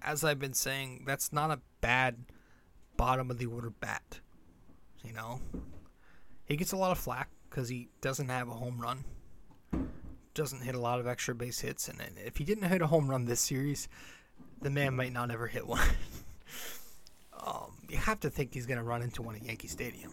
[0.00, 2.18] as I've been saying, that's not a bad
[2.98, 4.20] bottom of the order bat.
[5.02, 5.40] You know,
[6.44, 9.04] he gets a lot of flack because he doesn't have a home run,
[10.34, 13.08] doesn't hit a lot of extra base hits, and if he didn't hit a home
[13.08, 13.88] run this series,
[14.60, 15.88] the man might not ever hit one.
[17.46, 20.12] um, you have to think he's going to run into one at Yankee Stadium.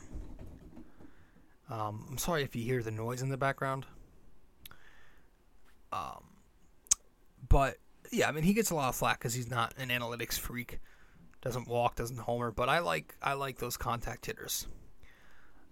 [1.70, 3.86] Um, I'm sorry if you hear the noise in the background.
[5.92, 6.26] Um,
[7.50, 7.78] but
[8.12, 10.80] yeah, I mean he gets a lot of flack because he's not an analytics freak
[11.46, 12.52] doesn't walk, doesn't homer.
[12.52, 14.68] But I like I like those contact hitters.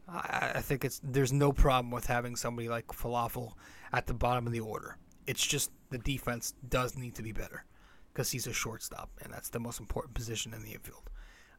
[0.08, 3.54] I, I think it's there's no problem with having somebody like Falafel
[3.92, 4.98] at the bottom of the order.
[5.26, 7.66] It's just the defense does need to be better
[8.14, 11.10] because he's a shortstop, and that's the most important position in the infield.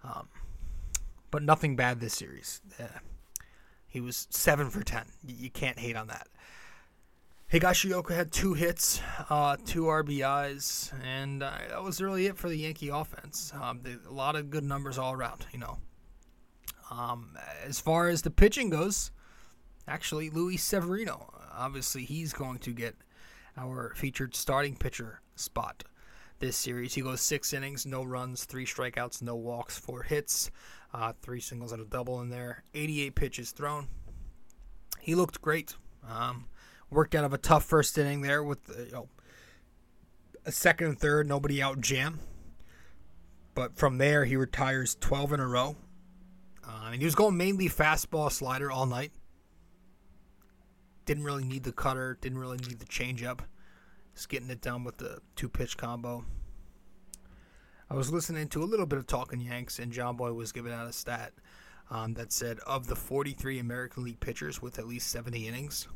[0.05, 0.29] Um,
[1.31, 2.61] but nothing bad this series.
[2.79, 2.85] Uh,
[3.89, 5.07] he was seven for ten.
[5.27, 6.29] You can't hate on that.
[7.55, 12.57] Higashioka had two hits, uh, two RBIs, and uh, that was really it for the
[12.57, 13.53] Yankee offense.
[13.55, 15.79] Um, they, a lot of good numbers all around, you know.
[16.91, 19.13] Um, as far as the pitching goes,
[19.87, 22.97] actually, Luis Severino, obviously, he's going to get
[23.57, 25.85] our featured starting pitcher spot
[26.41, 26.95] this series.
[26.95, 30.51] He goes six innings, no runs, three strikeouts, no walks, four hits,
[30.93, 33.87] uh, three singles and a double in there, 88 pitches thrown.
[34.99, 35.77] He looked great.
[36.11, 36.47] Um,
[36.95, 39.09] worked out of a tough first inning there with uh, you know,
[40.47, 42.21] a second and third, nobody out jam.
[43.55, 45.77] But from there, he retires 12 in a row.
[46.67, 49.13] Uh, and he was going mainly fastball slider all night.
[51.05, 53.41] Didn't really need the cutter, didn't really need the changeup.
[54.15, 56.25] Just getting it done with the two pitch combo.
[57.91, 60.87] I was listening to a little bit of Talking Yanks, and Jomboy was giving out
[60.87, 61.33] a stat
[61.91, 65.87] um, that said of the 43 American League pitchers with at least 70 innings,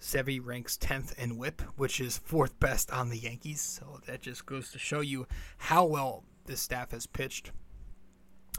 [0.00, 3.60] Sevy ranks 10th in whip, which is fourth best on the Yankees.
[3.60, 5.26] So that just goes to show you
[5.58, 7.52] how well this staff has pitched.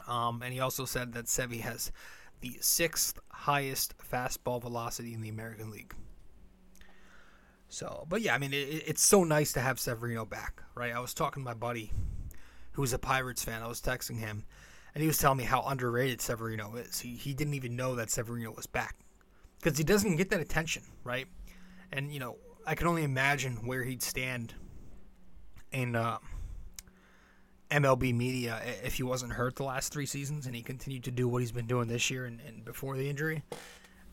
[0.06, 1.90] Um, and he also said that Sevy has
[2.40, 5.94] the sixth highest fastball velocity in the American League.
[7.68, 10.94] So, but yeah, I mean, it, it's so nice to have Severino back, right?
[10.94, 11.92] I was talking to my buddy
[12.72, 13.62] who's a Pirates fan.
[13.62, 14.44] I was texting him,
[14.94, 17.00] and he was telling me how underrated Severino is.
[17.00, 18.96] He, he didn't even know that Severino was back
[19.62, 21.26] because he doesn't get that attention, right?
[21.92, 24.54] And, you know, I can only imagine where he'd stand
[25.70, 26.18] in uh,
[27.70, 31.28] MLB media if he wasn't hurt the last three seasons and he continued to do
[31.28, 33.44] what he's been doing this year and, and before the injury.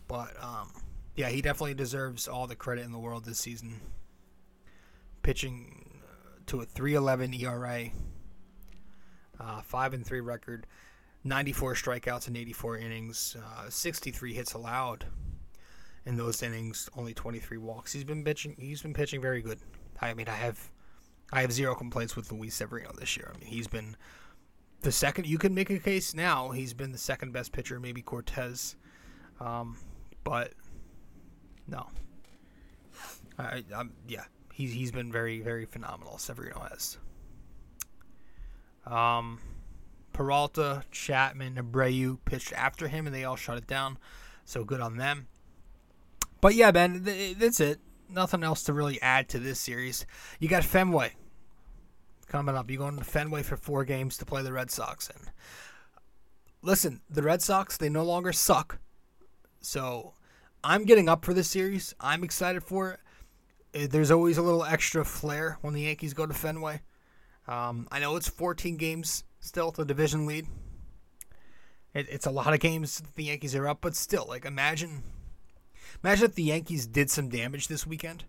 [0.07, 0.71] But, um,
[1.15, 3.81] yeah, he definitely deserves all the credit in the world this season.
[5.23, 7.89] Pitching uh, to a 3.11 ERA,
[9.39, 10.67] uh, five and three record,
[11.23, 15.05] 94 strikeouts in 84 innings, uh, 63 hits allowed
[16.09, 17.93] in those innings, only 23 walks.
[17.93, 18.55] He's been pitching.
[18.57, 19.59] He's been pitching very good.
[20.01, 20.71] I mean, I have,
[21.31, 23.31] I have zero complaints with Luis Severino this year.
[23.33, 23.95] I mean, he's been
[24.81, 25.27] the second.
[25.27, 26.49] You can make a case now.
[26.49, 28.75] He's been the second best pitcher, maybe Cortes,
[29.39, 29.77] um,
[30.23, 30.53] but
[31.67, 31.85] no.
[33.37, 36.17] I, I'm, yeah, he's he's been very very phenomenal.
[36.17, 36.97] Severino has.
[38.87, 39.39] Um,
[40.11, 43.99] Peralta, Chapman, Abreu pitched after him, and they all shut it down.
[44.43, 45.27] So good on them.
[46.41, 47.79] But yeah, Ben, th- that's it.
[48.09, 50.05] Nothing else to really add to this series.
[50.39, 51.13] You got Fenway
[52.27, 52.69] coming up.
[52.69, 55.09] You're going to Fenway for four games to play the Red Sox.
[55.09, 55.31] And
[56.61, 58.79] listen, the Red Sox they no longer suck.
[59.61, 60.13] So
[60.63, 61.93] I'm getting up for this series.
[61.99, 62.99] I'm excited for it.
[63.73, 66.81] Eh, There's always a little extra flair when the Yankees go to Fenway.
[67.47, 70.47] Um, I know it's 14 games still the division lead.
[71.93, 75.03] It, it's a lot of games the Yankees are up, but still, like imagine,
[76.03, 78.25] imagine if the Yankees did some damage this weekend,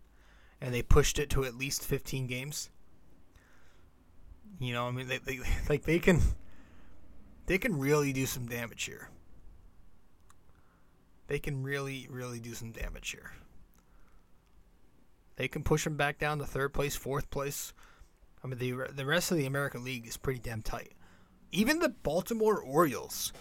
[0.61, 2.71] and they pushed it to at least 15 games.
[4.59, 6.21] You know, I mean, they, they like they can,
[7.47, 9.09] they can really do some damage here
[11.31, 13.31] they can really, really do some damage here.
[15.37, 17.73] They can push them back down to third place, fourth place.
[18.43, 20.91] I mean, the the rest of the American League is pretty damn tight.
[21.53, 23.33] Even the Baltimore Orioles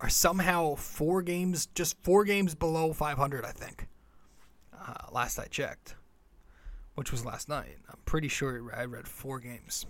[0.00, 3.86] are somehow four games, just four games below 500, I think.
[4.72, 5.94] Uh, last I checked,
[6.94, 7.76] which was last night.
[7.88, 9.86] I'm pretty sure I read four games.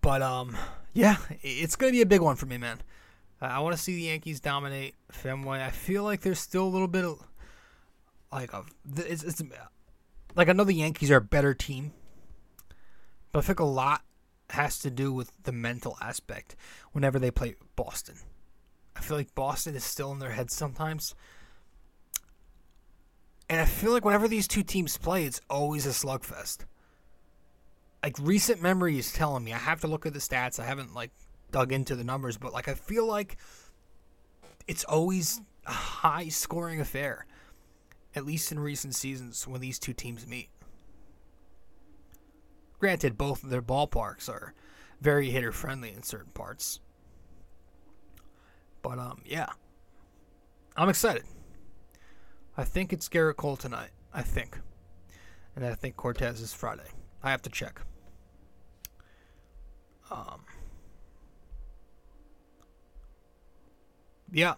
[0.00, 0.56] But um,
[0.92, 2.80] yeah, it's gonna be a big one for me, man.
[3.40, 5.62] I want to see the Yankees dominate Fenway.
[5.62, 7.18] I feel like there's still a little bit of
[8.32, 8.64] like a
[8.96, 9.42] it's, it's
[10.34, 11.92] like I know the Yankees are a better team,
[13.30, 14.02] but I think a lot
[14.52, 16.56] has to do with the mental aspect
[16.92, 18.16] whenever they play Boston.
[18.96, 21.14] I feel like Boston is still in their heads sometimes.
[23.48, 26.64] And I feel like whenever these two teams play, it's always a slugfest.
[28.02, 30.58] Like recent memory is telling me, I have to look at the stats.
[30.58, 31.10] I haven't like
[31.50, 33.36] dug into the numbers, but like I feel like
[34.66, 37.26] it's always a high scoring affair,
[38.14, 40.48] at least in recent seasons when these two teams meet.
[42.82, 44.54] Granted, both of their ballparks are
[45.00, 46.80] very hitter friendly in certain parts.
[48.82, 49.50] But um yeah.
[50.76, 51.22] I'm excited.
[52.56, 53.90] I think it's Gerrit Cole tonight.
[54.12, 54.58] I think.
[55.54, 56.90] And I think Cortes is Friday.
[57.22, 57.82] I have to check.
[60.10, 60.40] Um
[64.32, 64.54] yeah.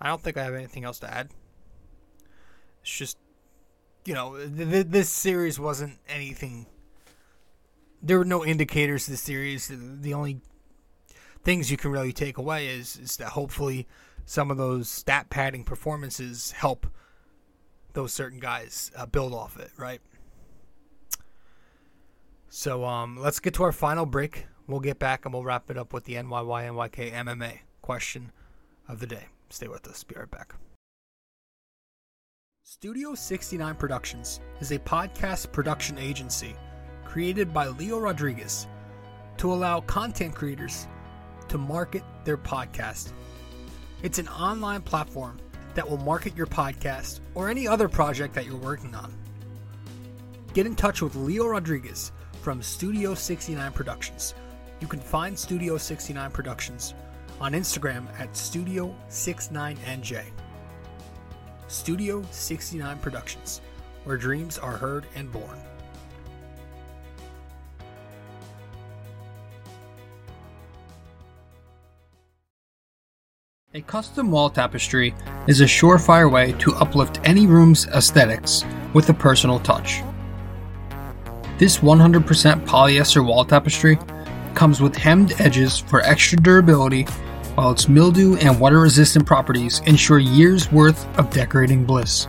[0.00, 1.28] I don't think I have anything else to add.
[2.80, 3.18] It's just,
[4.06, 6.66] you know, th- th- this series wasn't anything
[8.02, 9.70] there were no indicators to the series.
[9.72, 10.40] The only
[11.42, 13.86] things you can really take away is is that hopefully
[14.24, 16.86] some of those stat padding performances help
[17.92, 20.00] those certain guys uh, build off it, right?
[22.48, 24.46] So um, let's get to our final break.
[24.66, 28.32] We'll get back and we'll wrap it up with the NYY NYK MMA question
[28.88, 29.26] of the day.
[29.48, 30.02] Stay with us.
[30.04, 30.54] Be right back.
[32.68, 36.56] Studio 69 Productions is a podcast production agency
[37.04, 38.66] created by Leo Rodriguez
[39.36, 40.88] to allow content creators
[41.46, 43.12] to market their podcast.
[44.02, 45.38] It's an online platform
[45.76, 49.14] that will market your podcast or any other project that you're working on.
[50.52, 52.10] Get in touch with Leo Rodriguez
[52.42, 54.34] from Studio 69 Productions.
[54.80, 56.94] You can find Studio 69 Productions
[57.40, 60.24] on Instagram at Studio69NJ.
[61.68, 63.60] Studio 69 Productions,
[64.04, 65.58] where dreams are heard and born.
[73.74, 75.12] A custom wall tapestry
[75.48, 78.64] is a surefire way to uplift any room's aesthetics
[78.94, 80.02] with a personal touch.
[81.58, 83.98] This 100% polyester wall tapestry
[84.54, 87.06] comes with hemmed edges for extra durability,
[87.56, 92.28] while its mildew and water resistant properties ensure years worth of decorating bliss.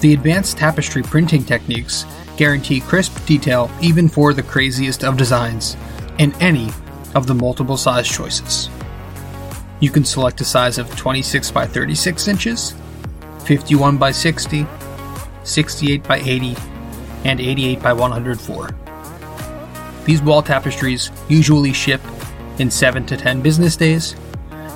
[0.00, 5.76] The advanced tapestry printing techniques guarantee crisp detail even for the craziest of designs
[6.18, 6.70] in any
[7.14, 8.70] of the multiple size choices.
[9.80, 12.74] You can select a size of 26 by 36 inches,
[13.44, 14.66] 51 by 60,
[15.42, 16.56] 68 by 80,
[17.24, 18.70] and 88 by 104.
[20.04, 22.00] These wall tapestries usually ship
[22.58, 24.14] in 7 to 10 business days,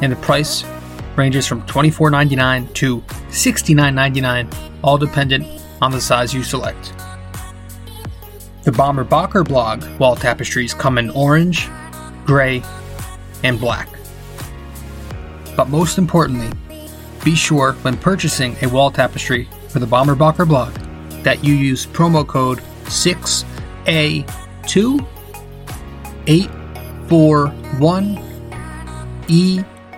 [0.03, 0.65] and the price
[1.17, 5.47] ranges from $24.99 to $69.99, all dependent
[5.83, 6.93] on the size you select.
[8.65, 11.69] The Bomber Bocker blog wall tapestries come in orange,
[12.25, 12.63] gray,
[13.43, 13.89] and black.
[15.57, 16.51] But most importantly,
[17.25, 20.75] be sure when purchasing a wall tapestry for the Bomber Bocker blog
[21.23, 25.07] that you use promo code 6A2
[26.27, 28.17] 841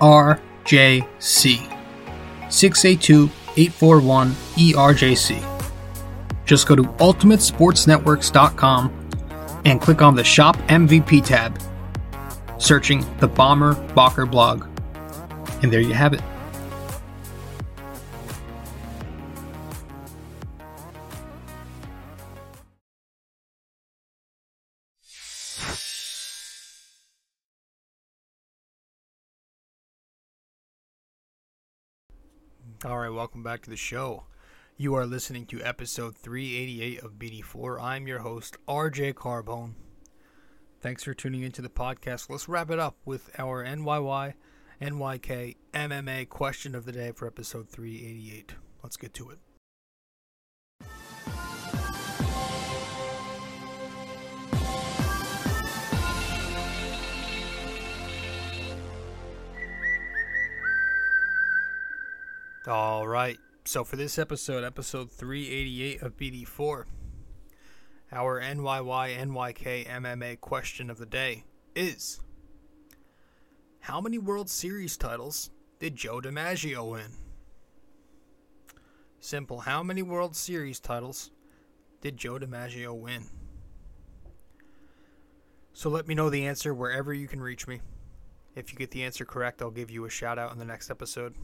[0.03, 1.69] ERJC.
[2.49, 5.49] 6A2 841 ERJC.
[6.45, 9.09] Just go to ultimatesportsnetworks.com
[9.65, 11.57] and click on the Shop MVP tab,
[12.59, 14.67] searching the Bomber Bocker blog.
[15.63, 16.21] And there you have it.
[32.85, 34.25] All right, welcome back to the show.
[34.77, 37.81] You are listening to episode 388 of BD4.
[37.81, 39.75] I'm your host, RJ Carbone.
[40.81, 42.29] Thanks for tuning into the podcast.
[42.29, 44.35] Let's wrap it up with our NYY,
[44.81, 48.55] NYK, MMA question of the day for episode 388.
[48.83, 49.39] Let's get to it.
[62.67, 63.39] All right.
[63.65, 66.85] So for this episode, episode 388 of BD4,
[68.13, 71.43] our NYY NYK MMA question of the day
[71.75, 72.21] is
[73.81, 75.51] How many World Series titles
[75.81, 77.11] did Joe DiMaggio win?
[79.19, 79.61] Simple.
[79.61, 81.33] How many World Series titles
[82.01, 83.25] did Joe DiMaggio win?
[85.73, 87.81] So let me know the answer wherever you can reach me.
[88.55, 90.91] If you get the answer correct, I'll give you a shout out in the next
[90.91, 91.35] episode.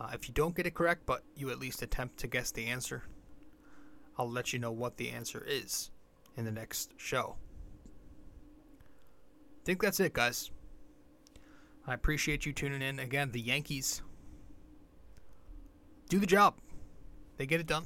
[0.00, 2.66] Uh, if you don't get it correct, but you at least attempt to guess the
[2.66, 3.02] answer,
[4.16, 5.90] I'll let you know what the answer is
[6.36, 7.36] in the next show.
[9.62, 10.50] I think that's it, guys.
[11.86, 12.98] I appreciate you tuning in.
[12.98, 14.02] Again, the Yankees
[16.08, 16.54] do the job,
[17.36, 17.84] they get it done.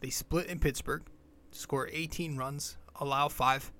[0.00, 1.02] They split in Pittsburgh,
[1.50, 3.72] score 18 runs, allow five.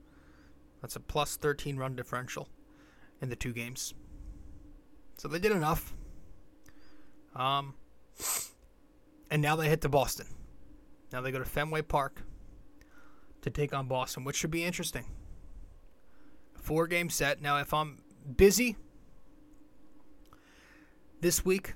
[0.80, 2.48] That's a plus 13 run differential
[3.20, 3.94] in the two games.
[5.16, 5.94] So they did enough.
[7.34, 7.74] Um,
[9.30, 10.26] and now they head to Boston.
[11.12, 12.22] Now they go to Fenway Park
[13.42, 15.04] to take on Boston, which should be interesting.
[16.54, 17.42] Four game set.
[17.42, 17.98] Now, if I'm
[18.36, 18.76] busy
[21.20, 21.74] this week,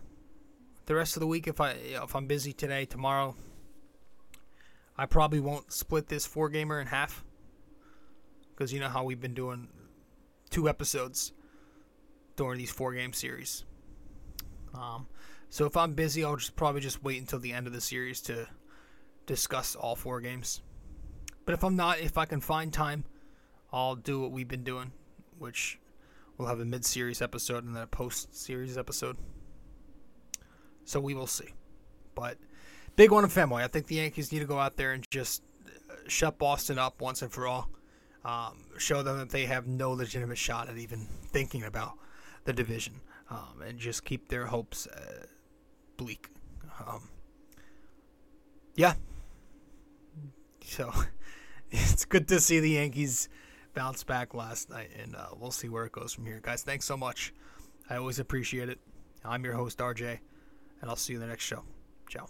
[0.86, 3.34] the rest of the week, if I if I'm busy today, tomorrow,
[4.96, 7.22] I probably won't split this four gamer in half
[8.50, 9.68] because you know how we've been doing
[10.50, 11.32] two episodes
[12.36, 13.64] during these four game series.
[14.74, 15.06] Um,
[15.50, 18.20] so if I'm busy, I'll just probably just wait until the end of the series
[18.22, 18.46] to
[19.26, 20.62] discuss all four games.
[21.44, 23.04] But if I'm not, if I can find time,
[23.72, 24.92] I'll do what we've been doing,
[25.38, 25.78] which
[26.36, 29.16] we'll have a mid series episode and then a post series episode.
[30.84, 31.52] So we will see.
[32.14, 32.38] But
[32.96, 33.62] big one in Fenway.
[33.62, 35.42] I think the Yankees need to go out there and just
[36.06, 37.70] shut Boston up once and for all.
[38.24, 41.92] Um, show them that they have no legitimate shot at even thinking about
[42.44, 45.26] the division, um, and just keep their hopes uh,
[45.98, 46.30] bleak.
[46.80, 47.10] Um,
[48.74, 48.94] yeah.
[50.64, 50.90] So
[51.70, 53.28] it's good to see the Yankees
[53.74, 56.40] bounce back last night, and uh, we'll see where it goes from here.
[56.42, 57.34] Guys, thanks so much.
[57.90, 58.78] I always appreciate it.
[59.24, 60.18] I'm your host, RJ,
[60.80, 61.64] and I'll see you in the next show.
[62.08, 62.28] Ciao.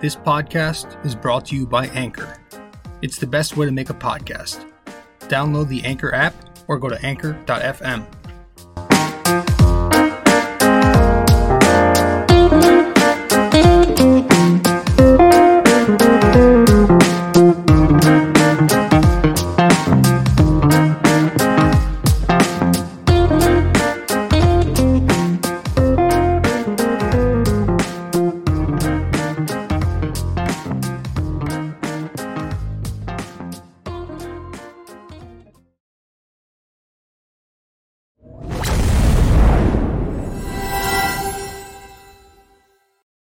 [0.00, 2.38] This podcast is brought to you by Anchor.
[3.00, 4.70] It's the best way to make a podcast.
[5.20, 6.34] Download the Anchor app
[6.66, 8.06] or go to anchor.fm.